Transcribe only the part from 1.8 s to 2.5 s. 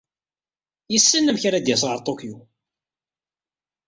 ɣer Tokyo.